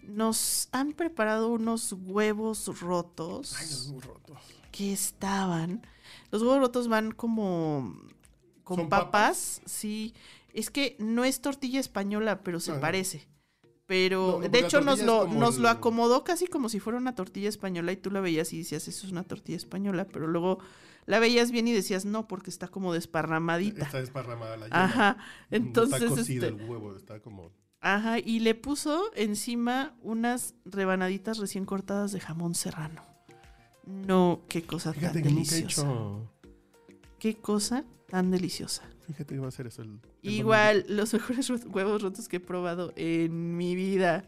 Nos 0.03 0.70
han 0.72 0.94
preparado 0.94 1.50
unos 1.50 1.91
huevos 1.94 2.67
rotos 2.79 3.55
Ay, 3.60 3.67
los 3.67 4.05
rotos. 4.05 4.38
que 4.72 4.94
estaban. 4.94 5.86
Los 6.31 6.41
huevos 6.41 6.60
rotos 6.60 6.88
van 6.88 7.12
como 7.12 8.00
con 8.63 8.77
¿Son 8.77 8.89
papas? 8.89 9.62
sí. 9.65 10.13
Es 10.53 10.69
que 10.69 10.95
no 11.00 11.25
es 11.25 11.41
tortilla 11.41 11.81
española, 11.81 12.41
pero 12.41 12.62
se 12.62 12.72
Ajá. 12.72 12.79
parece. 12.79 13.27
Pero 13.88 14.39
No, 14.41 14.48
de 14.48 14.60
hecho 14.60 14.79
nos 14.81 15.01
lo, 15.03 15.27
nos 15.27 15.57
lo 15.57 15.67
acomodó 15.69 16.24
casi 16.24 16.48
como 16.48 16.69
si 16.69 16.79
fuera 16.79 16.98
una 16.98 17.13
tortilla 17.13 17.50
española 17.50 17.91
y 17.91 17.98
tú 17.98 18.10
la 18.10 18.22
veías 18.22 18.51
y 18.53 18.60
decías, 18.60 18.88
eso 18.88 19.05
es 19.05 19.12
una 19.12 19.24
tortilla 19.24 19.57
española, 19.57 20.07
pero 20.07 20.27
luego 20.27 20.60
la 21.05 21.19
veías 21.19 21.51
bien 21.51 21.67
y 21.67 21.74
decías, 21.74 22.05
no, 22.05 22.27
porque 22.27 22.50
está 22.50 22.67
como 22.69 22.93
desparramadita. 22.93 23.84
Está 23.84 24.00
desparramada 24.00 24.55
la 24.57 24.65
yema. 24.67 24.84
Ajá. 24.86 25.17
Entonces, 25.51 26.01
está 26.01 26.15
cocido 26.15 26.48
este, 26.48 26.63
el 26.63 26.69
huevo, 26.69 26.95
está 26.95 27.19
como... 27.19 27.51
ajá, 27.81 28.17
y 28.19 28.39
le 28.39 28.55
puso 28.55 29.12
encima 29.13 29.93
unas 30.01 30.55
rebanaditas 30.65 31.38
recién 31.38 31.65
cortadas 31.65 32.12
de 32.13 32.22
jamón 32.22 32.55
serrano. 32.55 33.03
No, 33.85 34.41
qué 34.47 34.63
cosa 34.63 34.93
Fíjate 34.93 35.21
tan 35.21 35.23
que 35.23 35.29
nunca 35.29 35.55
he 35.55 35.57
deliciosa. 35.59 35.81
hecho... 35.81 36.31
Qué 37.19 37.35
cosa 37.37 37.83
tan 38.07 38.31
deliciosa. 38.31 38.83
Fíjate 39.07 39.35
que 39.35 39.39
va 39.39 39.47
a 39.47 39.51
ser 39.51 39.67
eso 39.67 39.81
el... 39.83 39.99
el 40.23 40.31
Igual, 40.31 40.85
los 40.89 41.13
mejores 41.13 41.49
huevos 41.49 42.01
rotos 42.01 42.27
que 42.27 42.37
he 42.37 42.39
probado 42.39 42.91
en 42.95 43.55
mi 43.57 43.75
vida. 43.75 44.27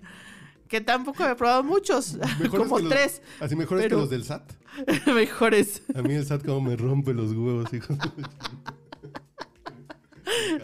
Que 0.68 0.82
tampoco 0.82 1.26
he 1.26 1.34
probado 1.36 1.64
muchos, 1.64 2.16
Mejores 2.40 2.50
como 2.52 2.78
que 2.78 2.84
los- 2.84 2.92
tres. 2.92 3.22
Así 3.40 3.56
mejores 3.56 3.86
pero- 3.86 3.98
que 3.98 4.02
los 4.02 4.10
del 4.10 4.24
SAT. 4.24 4.52
mejores. 5.16 5.82
A 5.96 6.02
mí 6.02 6.14
el 6.14 6.26
SAT 6.26 6.44
como 6.46 6.62
me 6.70 6.76
rompe 6.76 7.14
los 7.14 7.32
huevos, 7.32 7.72
hijo. 7.74 7.96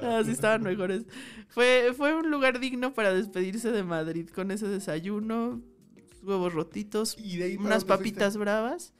Así 0.01 0.31
estaban 0.31 0.61
mejores. 0.63 1.03
Fue, 1.47 1.93
fue 1.95 2.13
un 2.15 2.29
lugar 2.29 2.59
digno 2.59 2.93
para 2.93 3.13
despedirse 3.13 3.71
de 3.71 3.83
Madrid 3.83 4.27
con 4.29 4.51
ese 4.51 4.67
desayuno, 4.67 5.61
huevos 6.23 6.53
rotitos, 6.53 7.15
Y 7.19 7.37
de 7.37 7.43
ahí 7.45 7.55
para 7.57 7.67
unas 7.67 7.85
papitas 7.85 8.37
bravas. 8.37 8.93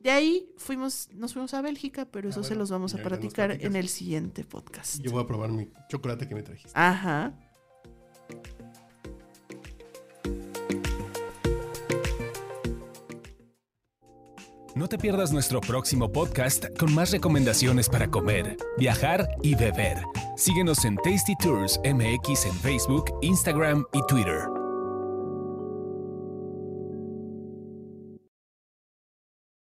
De 0.00 0.10
ahí 0.10 0.48
fuimos, 0.56 1.08
nos 1.14 1.32
fuimos 1.32 1.52
a 1.54 1.62
Bélgica, 1.62 2.04
pero 2.04 2.28
Ah, 2.28 2.30
eso 2.30 2.44
se 2.44 2.54
los 2.54 2.70
vamos 2.70 2.94
a 2.94 2.98
platicar 2.98 3.50
en 3.50 3.74
el 3.76 3.88
siguiente 3.88 4.44
podcast. 4.44 5.00
Yo 5.00 5.10
voy 5.10 5.22
a 5.22 5.26
probar 5.26 5.50
mi 5.50 5.68
chocolate 5.88 6.28
que 6.28 6.34
me 6.34 6.42
trajiste. 6.42 6.70
Ajá. 6.74 7.34
No 14.74 14.88
te 14.88 14.98
pierdas 14.98 15.32
nuestro 15.32 15.60
próximo 15.60 16.12
podcast 16.12 16.66
con 16.78 16.94
más 16.94 17.10
recomendaciones 17.10 17.88
para 17.88 18.10
comer, 18.10 18.58
viajar 18.76 19.26
y 19.42 19.54
beber. 19.54 19.98
Síguenos 20.36 20.84
en 20.84 20.96
Tasty 20.96 21.34
Tours 21.36 21.80
MX 21.82 22.44
en 22.44 22.54
Facebook, 22.56 23.06
Instagram 23.22 23.84
y 23.94 24.00
Twitter. 24.06 24.55